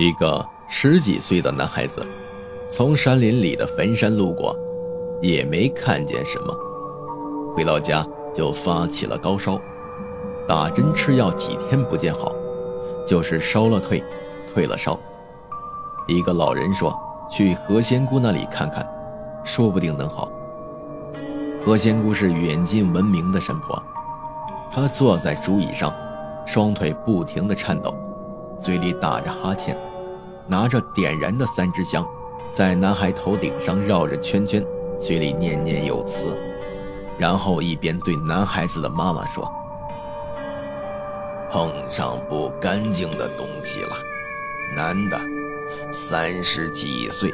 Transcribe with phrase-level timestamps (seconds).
[0.00, 2.06] 一个十几岁的男孩子
[2.70, 4.56] 从山林里的坟山路过，
[5.20, 6.56] 也没看见什么。
[7.52, 9.60] 回到家就发起了高烧，
[10.46, 12.32] 打针吃药几天不见好，
[13.04, 14.00] 就是烧了退，
[14.54, 14.96] 退了烧。
[16.06, 16.96] 一个老人说
[17.28, 18.88] ：“去何仙姑那里看看，
[19.42, 20.30] 说不定能好。”
[21.66, 23.82] 何仙姑是远近闻名的神婆，
[24.70, 25.92] 她坐在竹椅上，
[26.46, 27.92] 双腿不停地颤抖，
[28.60, 29.76] 嘴里打着哈欠。
[30.50, 32.02] 拿着点燃的三支香，
[32.54, 34.64] 在男孩头顶上绕着圈圈，
[34.98, 36.24] 嘴里念念有词，
[37.18, 39.46] 然后一边对男孩子的妈妈说
[41.52, 43.94] ：“碰上不干净的东西了，
[44.74, 45.20] 男的，
[45.92, 47.30] 三十几岁，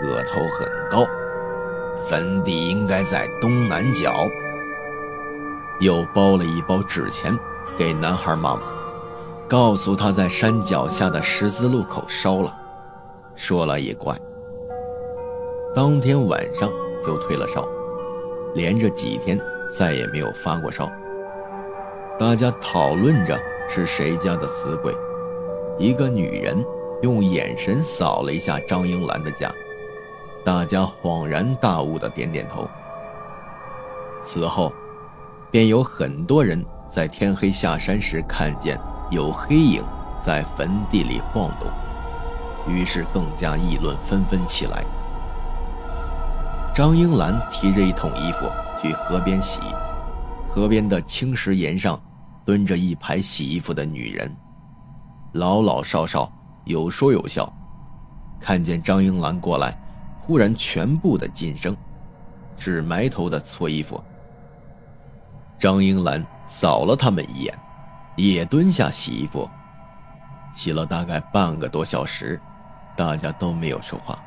[0.00, 1.04] 个头很高，
[2.08, 4.26] 坟地应该在东南角。”
[5.80, 7.38] 又包了一包纸钱
[7.76, 8.62] 给男孩妈妈。
[9.52, 12.56] 告诉他在山脚下的十字路口烧了，
[13.36, 14.18] 说了也怪。
[15.74, 16.70] 当天晚上
[17.04, 17.68] 就退了烧，
[18.54, 19.38] 连着几天
[19.70, 20.90] 再也没有发过烧。
[22.18, 24.96] 大家讨论着是谁家的死鬼，
[25.78, 26.56] 一个女人
[27.02, 29.52] 用眼神扫了一下张英兰的家，
[30.42, 32.66] 大家恍然大悟的点点头。
[34.22, 34.72] 此后，
[35.50, 38.80] 便有很多人在天黑下山时看见。
[39.12, 39.84] 有黑影
[40.22, 41.68] 在坟地里晃动，
[42.66, 44.82] 于是更加议论纷纷起来。
[46.74, 49.60] 张英兰提着一桶衣服去河边洗，
[50.48, 52.00] 河边的青石岩上
[52.42, 54.34] 蹲着一排洗衣服的女人，
[55.32, 56.32] 老老少少，
[56.64, 57.52] 有说有笑。
[58.40, 59.78] 看见张英兰过来，
[60.22, 61.76] 忽然全部的噤声，
[62.56, 64.02] 只埋头的搓衣服。
[65.58, 67.61] 张英兰扫了他们一眼。
[68.16, 69.48] 也蹲下洗衣服，
[70.54, 72.40] 洗了大概半个多小时，
[72.94, 74.18] 大家都没有说话。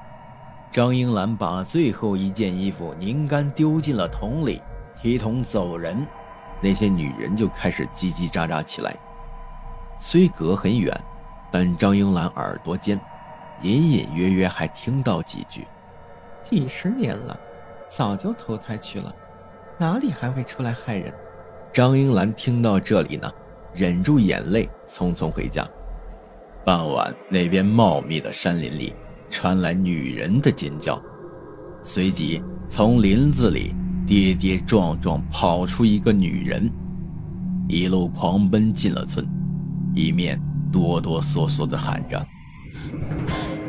[0.72, 4.62] 张英兰把最后一件衣服拧干，丢进了桶里，
[5.02, 6.06] 提桶走人。
[6.62, 8.96] 那些女人就开始叽叽喳喳起来。
[10.00, 11.00] 虽隔很远，
[11.52, 13.00] 但张英兰耳朵尖，
[13.62, 15.68] 隐隐约约还听到几句
[16.42, 17.38] ：“几十年了，
[17.88, 19.14] 早就投胎去了，
[19.78, 21.14] 哪里还会出来害人？”
[21.72, 23.32] 张英兰听到这里呢。
[23.76, 25.68] 忍住眼泪，匆匆回家。
[26.64, 28.94] 傍晚，那边茂密的山林里
[29.30, 31.00] 传来女人的尖叫，
[31.84, 33.76] 随即从林子里
[34.08, 36.72] 跌跌撞撞跑出一个女人，
[37.68, 39.28] 一路狂奔进了村，
[39.94, 40.42] 一面
[40.72, 42.26] 哆哆嗦嗦地喊着：“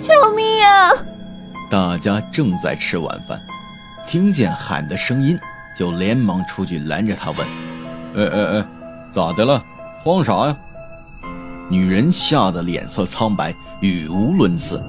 [0.00, 0.92] 救命啊！”
[1.68, 3.40] 大家正在吃晚饭，
[4.06, 5.38] 听见喊的声音，
[5.76, 7.46] 就连忙出去拦着他问
[8.16, 8.66] ：“哎哎哎，
[9.10, 9.62] 咋的了？”
[10.06, 10.56] 慌啥呀？
[11.68, 14.80] 女人吓得脸色苍白，语无伦次。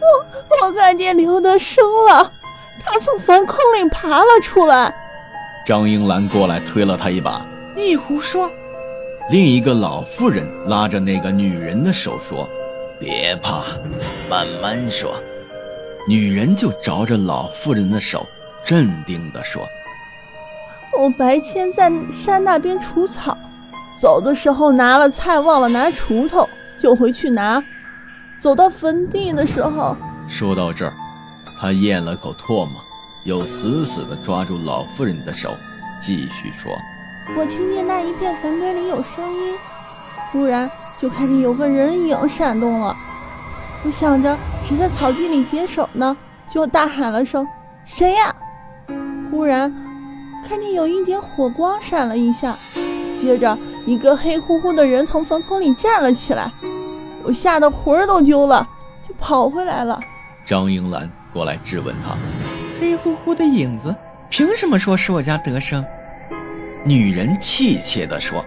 [0.00, 2.32] 我我看见刘德生了，
[2.82, 4.94] 他从坟坑里爬了出来。
[5.66, 7.46] 张英兰过来推了他一把
[7.76, 8.50] ：“你胡说！”
[9.28, 12.48] 另一个老妇人拉着那个女人的手说
[12.98, 13.64] ：“别怕，
[14.30, 15.14] 慢慢说。”
[16.08, 18.26] 女人就着着老妇人的手，
[18.64, 19.62] 镇定地说。
[20.98, 23.36] 我白天在山那边除草，
[24.00, 26.48] 走的时候拿了菜忘了拿锄头，
[26.78, 27.62] 就回去拿。
[28.40, 29.96] 走到坟地的时候，
[30.28, 30.92] 说到这儿，
[31.58, 32.72] 他咽了口唾沫，
[33.24, 35.56] 又死死地抓住老妇人的手，
[36.00, 36.70] 继续说
[37.38, 39.54] ：“我听见那一片坟堆里有声音，
[40.30, 40.70] 忽然
[41.00, 42.96] 就看见有个人影闪动了。
[43.84, 46.16] 我想着谁在草地里解手呢，
[46.52, 47.46] 就大喊了声
[47.86, 48.34] ：‘谁呀？’
[49.30, 49.72] 忽然。”
[50.46, 52.58] 看见有一点火光闪了一下，
[53.20, 56.50] 接着一个黑乎乎的人从坟坑里站了起来，
[57.22, 58.66] 我吓得魂儿都丢了，
[59.08, 59.98] 就跑回来了。
[60.44, 62.16] 张英兰过来质问他
[62.78, 63.94] ：“黑乎乎的影子，
[64.28, 65.84] 凭什么说是我家德生？”
[66.84, 68.44] 女人气切地说：“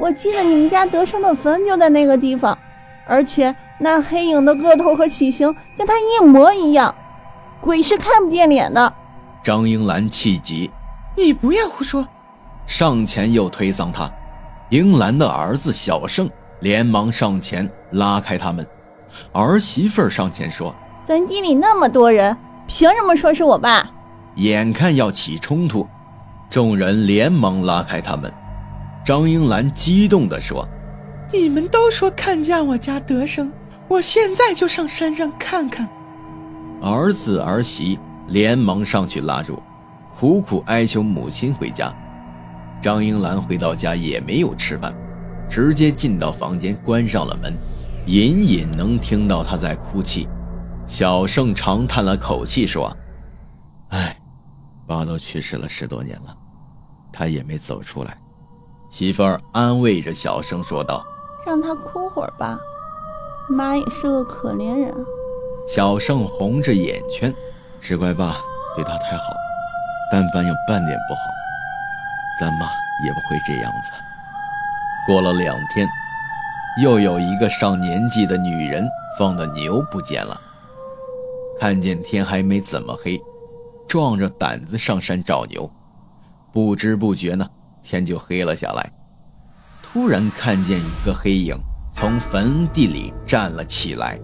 [0.00, 2.58] 我记得你们家德生的坟就在那个地方，
[3.06, 6.92] 而且那黑影的个头和体型跟他一模一样，
[7.60, 8.92] 鬼是看不见脸的。”
[9.44, 10.70] 张英兰气急。
[11.16, 12.06] 你不要胡说！
[12.66, 14.10] 上前又推搡他，
[14.70, 16.28] 英兰的儿子小胜
[16.60, 18.66] 连忙上前拉开他们。
[19.32, 20.74] 儿媳妇上前说
[21.06, 22.36] ：“坟地里那么多人，
[22.66, 23.88] 凭什么说是我爸？”
[24.36, 25.86] 眼看要起冲突，
[26.50, 28.30] 众人连忙拉开他们。
[29.04, 30.68] 张英兰激动地说
[31.32, 33.50] ：“你们都说看见我家德生，
[33.88, 35.88] 我现在就上山上看看。”
[36.82, 39.62] 儿子儿媳连忙上去拉住。
[40.18, 41.94] 苦苦哀求母亲回家，
[42.80, 44.94] 张英兰回到家也没有吃饭，
[45.46, 47.52] 直接进到房间关上了门，
[48.06, 50.26] 隐隐能听到她在哭泣。
[50.86, 52.96] 小盛长叹了口气说
[53.90, 54.18] ：“哎，
[54.86, 56.34] 爸都去世了十多年了，
[57.12, 58.16] 他也没走出来。”
[58.88, 61.04] 媳妇儿安慰着小盛说道
[61.44, 62.58] ：“让他哭会儿吧，
[63.50, 64.94] 妈也是个可怜人。”
[65.68, 67.34] 小盛红着眼圈，
[67.78, 68.38] 只怪爸
[68.74, 69.24] 对他太好，
[70.10, 71.20] 但凡有半点不好，
[72.40, 72.66] 咱妈
[73.04, 73.90] 也不会这样子。
[75.06, 75.88] 过了两天，
[76.82, 78.88] 又有一个上年纪的女人
[79.18, 80.40] 放的牛不见了。
[81.58, 83.20] 看见天还没怎么黑，
[83.88, 85.70] 壮着胆子上山找牛，
[86.52, 87.48] 不知不觉呢，
[87.82, 88.90] 天就黑了下来。
[89.82, 91.56] 突然看见一个黑影
[91.92, 94.18] 从坟地里站了起来。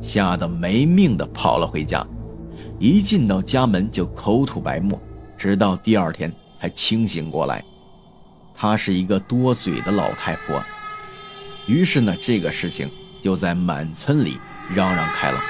[0.00, 2.06] 吓得没命的跑了回家，
[2.78, 5.00] 一进到家门就口吐白沫，
[5.36, 7.64] 直到第二天才清醒过来。
[8.54, 10.62] 她是一个多嘴的老太婆，
[11.66, 12.90] 于是呢，这个事情
[13.20, 14.38] 就在满村里
[14.72, 15.40] 嚷嚷开了，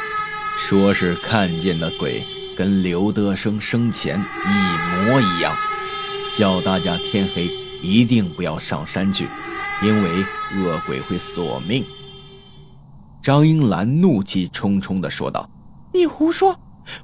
[0.57, 2.23] 说是看见的鬼
[2.57, 5.55] 跟刘德生生前一模一样，
[6.35, 7.51] 叫大家天黑
[7.83, 9.29] 一定不要上山去，
[9.83, 10.25] 因为
[10.57, 11.85] 恶鬼会索命。
[13.23, 15.49] 张英兰怒气冲冲地说道
[15.93, 16.59] ：“你胡说！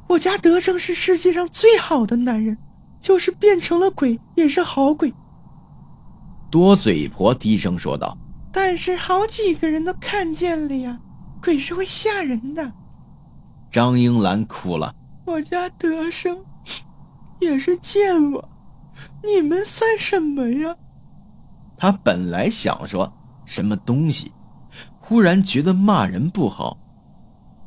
[0.09, 2.57] 我家德生是世界上最好的男人，
[3.01, 5.13] 就是变成了鬼也是好鬼。”
[6.51, 8.17] 多嘴婆低声说道
[8.53, 10.99] ：“但是好几个人都看见了呀，
[11.43, 12.73] 鬼是会吓人的。”
[13.71, 14.95] 张英兰哭了
[15.27, 16.39] ：“我家德生
[17.41, 18.49] 也是见我，
[19.23, 20.77] 你们算什么呀？”
[21.77, 23.13] 他本来想说
[23.45, 24.33] 什么东西。
[25.07, 26.79] 忽然觉得骂人不好，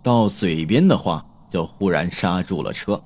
[0.01, 3.01] 到嘴边的话就忽然刹住了车。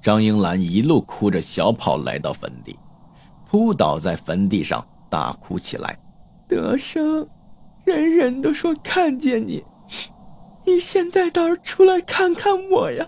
[0.00, 2.78] 张英兰一路哭着小跑来到坟地，
[3.48, 5.98] 扑倒在坟地上大哭起来。
[6.46, 7.28] 德生，
[7.84, 9.64] 人人都说看见你，
[10.64, 13.06] 你现在倒是出来看看我呀！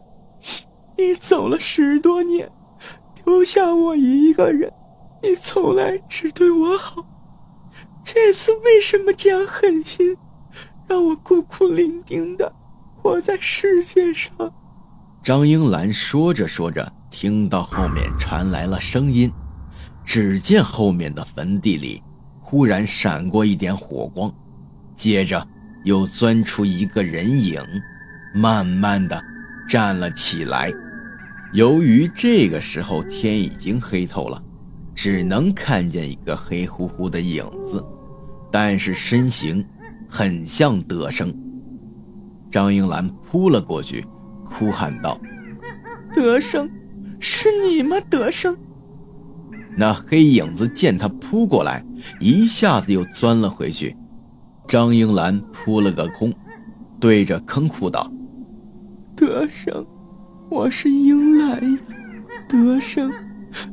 [0.97, 2.51] 你走了十多年，
[3.25, 4.71] 丢下我一个人，
[5.23, 7.05] 你从来只对我好。
[8.05, 10.17] 这次为什么这样狠心，
[10.89, 12.53] 让我孤苦伶仃的
[13.03, 14.31] 活在世界上？
[15.23, 19.33] 张英兰说着说着，听到后面传来了声音，
[20.05, 22.03] 只见后面的坟地里
[22.41, 24.33] 忽然闪过一点火光，
[24.95, 25.47] 接着
[25.85, 27.63] 又钻出一个人影，
[28.35, 29.23] 慢慢的
[29.69, 30.73] 站了起来。
[31.53, 34.43] 由于这个时候天已经黑透了。
[34.93, 37.83] 只能看见一个黑乎乎的影子，
[38.53, 39.65] 但是身形
[40.11, 41.35] 很像德生。
[42.51, 44.05] 张英兰扑了过去，
[44.45, 45.19] 哭喊道
[46.13, 46.69] ：“德生，
[47.19, 47.97] 是你吗？
[48.09, 48.57] 德生！”
[49.77, 51.85] 那黑影子见他扑过来，
[52.19, 53.97] 一下子又钻了回去。
[54.67, 56.33] 张英兰扑了个空，
[56.99, 58.11] 对着坑哭道
[59.17, 59.87] ：“德生，
[60.49, 61.79] 我是英兰呀，
[62.49, 63.11] 德生。”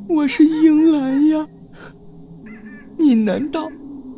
[0.09, 1.47] 我是英兰呀，
[2.97, 3.69] 你难道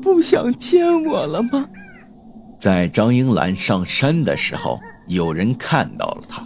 [0.01, 1.67] 不想见我了吗？
[2.59, 4.77] 在张英兰上山的时候，
[5.07, 6.45] 有人看到了她，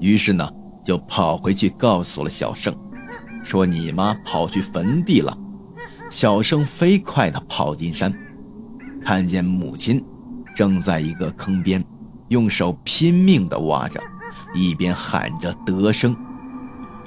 [0.00, 0.48] 于是呢
[0.84, 2.72] 就跑回去告诉了小盛，
[3.42, 5.36] 说你妈跑去坟地了。
[6.08, 8.10] 小盛飞快地跑进山，
[9.04, 10.02] 看见母亲
[10.54, 11.84] 正在一个坑边，
[12.28, 14.00] 用手拼命地挖着，
[14.54, 16.16] 一边喊着德生。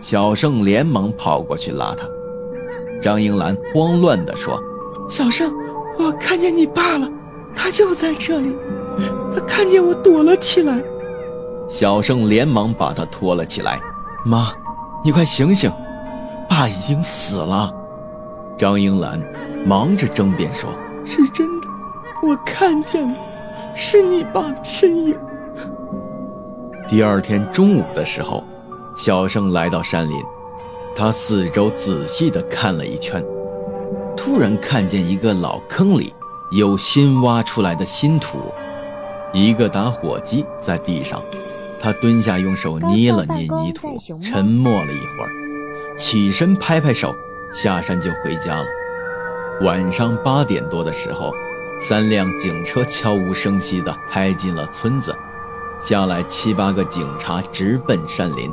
[0.02, 2.06] 小盛连忙跑过去拉他，
[3.02, 4.62] 张英兰慌乱地说
[5.10, 5.50] ：“小盛，
[5.98, 7.10] 我看见你爸了，
[7.56, 8.56] 他就在这里，
[9.34, 10.82] 他看见我躲了起来。”
[11.70, 13.80] 小胜连忙把他拖了起来
[14.26, 14.52] ：“妈，
[15.04, 15.72] 你快醒醒，
[16.50, 17.74] 爸已经死了。”
[18.58, 19.20] 张英兰
[19.66, 20.70] 忙着争辩说
[21.06, 21.68] ：“是真的，
[22.22, 23.16] 我看见了，
[23.76, 25.18] 是你爸的身影。”
[26.90, 28.44] 第二天中午的时候。
[28.94, 30.18] 小胜来到山林，
[30.94, 33.24] 他四周仔细地看了一圈，
[34.18, 36.14] 突然看见一个老坑里
[36.52, 38.54] 有新挖出来的新土，
[39.32, 41.24] 一个打火机在地上。
[41.80, 45.32] 他蹲下，用手捏了捏泥土，沉默了一会儿，
[45.98, 47.16] 起身拍拍手，
[47.54, 48.66] 下山就回家了。
[49.62, 51.32] 晚上八点多的时候，
[51.80, 55.16] 三辆警车悄无声息地开进了村子，
[55.80, 58.52] 下来七八个警察，直奔山林。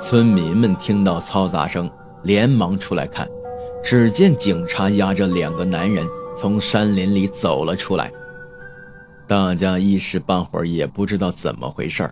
[0.00, 1.90] 村民们听到嘈杂声，
[2.22, 3.28] 连忙出来看，
[3.82, 8.10] 只见警察押着两个男人从山林里走了出来。
[9.26, 12.08] 大家一时半会儿也不知道怎么回事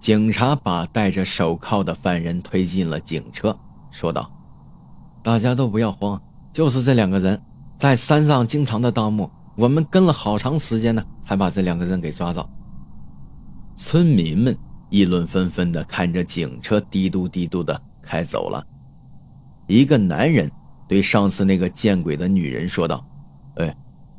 [0.00, 3.56] 警察把戴着手铐的犯人推进了警车，
[3.92, 4.28] 说道
[5.22, 6.20] ：“大家都不要慌，
[6.52, 7.40] 就是这两个人，
[7.76, 12.48] 在山上经常的盗墓，我们跟了好长时间呢，才把这两个人给抓走。
[13.76, 14.56] 村民们
[14.90, 18.66] 议论纷纷的看着警车滴嘟滴嘟的开走了。
[19.68, 20.50] 一个男人
[20.88, 23.06] 对上次那个见鬼的女人说道
[23.56, 23.76] ：“哎，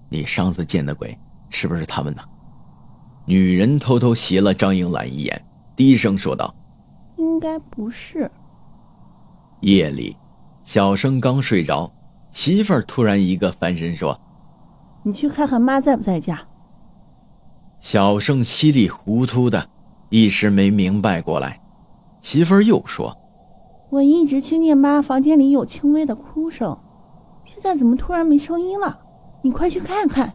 [0.10, 1.18] 你上次见的鬼
[1.50, 2.22] 是不是他们呢？”
[3.26, 6.54] 女人偷偷斜了张英兰一眼，低声说道
[7.18, 8.30] ：“应该不是。”
[9.62, 10.18] 夜里，
[10.64, 11.90] 小生刚睡着，
[12.32, 14.20] 媳妇儿突然一个翻身说
[15.04, 16.42] ：“你去看看妈在不在家。”
[17.80, 19.70] 小生稀里糊涂的，
[20.10, 21.62] 一时没明白过来。
[22.22, 23.18] 媳妇儿又说
[23.90, 26.78] ：“我一直听见妈房间里有轻微的哭声，
[27.46, 29.00] 现在怎么突然没声音了？
[29.44, 30.34] 你快去看看。”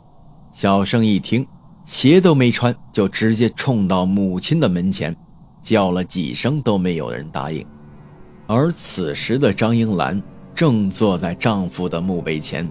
[0.53, 1.45] 小生一听。
[1.85, 5.17] 鞋都没穿，就直接冲到母亲的门前，
[5.63, 7.65] 叫了几声都没有人答应。
[8.47, 10.23] 而此时的张英兰
[10.55, 12.69] 正坐在丈夫的墓碑前，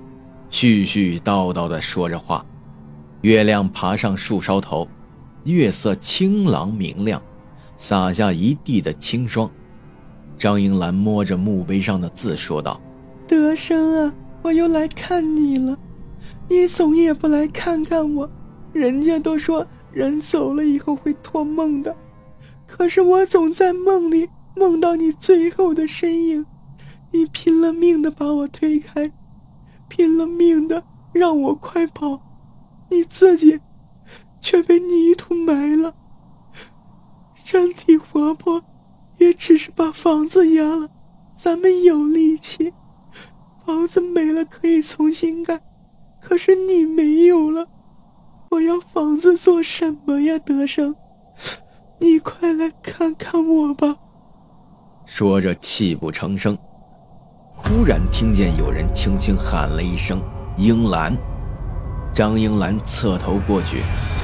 [0.51, 2.45] 絮絮叨叨地说着话。
[3.21, 4.87] 月亮爬上树梢头，
[5.45, 7.19] 月色清朗明亮，
[7.75, 9.49] 洒下一地的清霜。
[10.37, 12.79] 张英兰摸着墓碑上的字说道
[13.27, 14.13] ：“德生啊，
[14.43, 15.75] 我又来看你了，
[16.49, 18.29] 你总也不来看看我。”
[18.73, 21.95] 人家都说人走了以后会托梦的，
[22.67, 26.45] 可是我总在梦里梦到你最后的身影，
[27.11, 29.11] 你拼了命的把我推开，
[29.87, 32.21] 拼了命的让我快跑，
[32.89, 33.59] 你自己
[34.39, 35.95] 却被泥土埋了。
[37.43, 38.61] 身体活泼，
[39.17, 40.89] 也只是把房子压了，
[41.35, 42.73] 咱们有力气，
[43.65, 45.59] 房子没了可以重新盖，
[46.27, 47.65] 可是你没有了。
[48.49, 50.93] 我要房子做什么呀，德生？
[52.01, 53.95] 你快来看看我吧！
[55.05, 56.57] 说着，泣不成声。
[57.55, 60.21] 忽然听见有人轻轻喊了一声
[60.59, 61.15] ：“英兰。”
[62.13, 63.77] 张英兰侧头过去，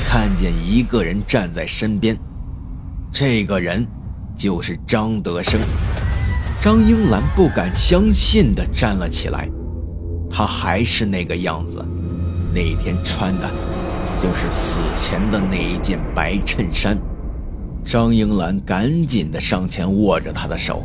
[0.06, 2.18] 看见一个人站在身边。
[3.14, 3.88] 这个人
[4.36, 5.58] 就是张德生。
[6.62, 9.48] 张英兰不敢相信的站了起来，
[10.36, 11.86] 他还是那个样子，
[12.52, 13.48] 那天穿的。
[14.18, 16.98] 就是死前的那一件白衬衫，
[17.84, 20.82] 张英兰赶紧的上前握着他的手。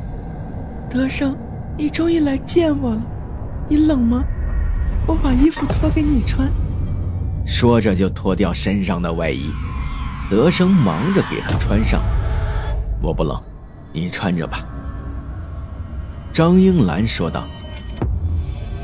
[0.91, 1.37] 德生，
[1.77, 3.03] 你终于来见我了，
[3.69, 4.25] 你冷吗？
[5.07, 6.49] 我把衣服脱给你穿。
[7.47, 9.51] 说着就脱掉身上的外衣，
[10.29, 12.03] 德生忙着给他穿上。
[13.01, 13.41] 我不冷，
[13.93, 14.67] 你穿着吧。
[16.33, 17.45] 张英兰说道。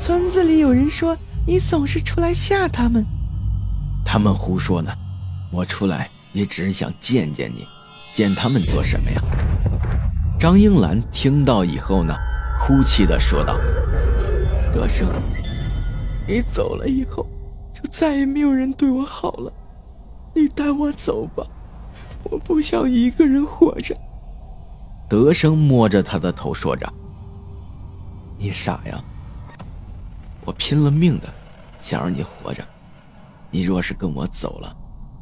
[0.05, 3.03] 村子里有人说你总是出来吓他们。
[4.05, 4.91] 他们胡说呢，
[5.51, 7.65] 我出来也只是想见见你，
[8.13, 9.19] 见他们做什么呀？
[10.39, 12.13] 张英兰听到以后呢，
[12.59, 13.57] 哭泣的说道
[14.71, 15.11] ：“德生，
[16.27, 17.25] 你走了以后，
[17.73, 19.51] 就再也没有人对我好了，
[20.35, 21.43] 你带我走吧，
[22.25, 23.97] 我不想一个人活着。”
[25.09, 26.87] 德生摸着他的头说着
[28.37, 29.03] ：“你傻呀，
[30.45, 31.27] 我拼了命的
[31.81, 32.63] 想让你活着。”
[33.51, 34.75] 你若是跟我走了，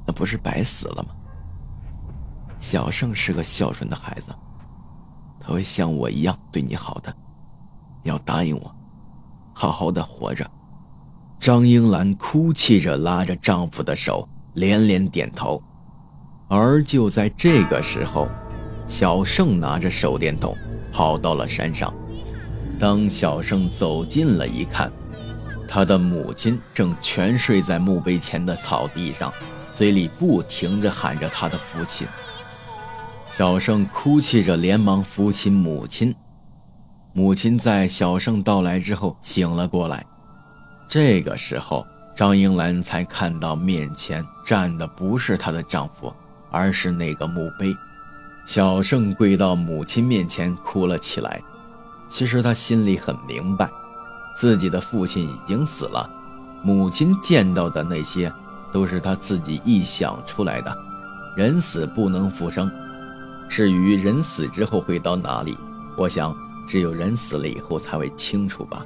[0.07, 1.09] 那不是白死了吗？
[2.57, 4.33] 小胜是个孝顺的孩子，
[5.39, 7.15] 他会像我一样对你好的。
[8.01, 8.75] 你要答应我，
[9.53, 10.49] 好好的活着。
[11.39, 15.61] 张英兰哭泣着拉着丈夫的手，连连点头。
[16.47, 18.27] 而就在这个时候，
[18.87, 20.57] 小胜拿着手电筒
[20.91, 21.93] 跑到了山上。
[22.79, 24.91] 当小胜走近了一看。
[25.73, 29.33] 他的母亲正蜷睡在墓碑前的草地上，
[29.73, 32.07] 嘴里不停地喊着他的父亲。
[33.27, 36.13] 小胜哭泣着，连忙扶起母亲。
[37.11, 40.05] 母亲在小胜到来之后醒了过来。
[40.87, 41.83] 这个时候，
[42.15, 46.13] 张英兰才看到面前站的不是她的丈夫，
[46.51, 47.75] 而是那个墓碑。
[48.45, 51.41] 小胜跪到母亲面前哭了起来。
[52.07, 53.67] 其实他心里很明白。
[54.33, 56.09] 自己的父亲已经死了，
[56.63, 58.31] 母亲见到的那些
[58.71, 60.75] 都是他自己臆想出来的。
[61.35, 62.71] 人死不能复生，
[63.49, 65.57] 至于人死之后会到哪里，
[65.97, 66.35] 我想
[66.67, 68.85] 只有人死了以后才会清楚吧。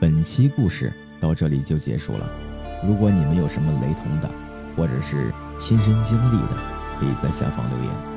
[0.00, 2.28] 本期故事到这里就结束了。
[2.86, 4.28] 如果你们有什么雷同的，
[4.76, 6.56] 或者是亲身经历的，
[6.98, 8.11] 可以在下方留言。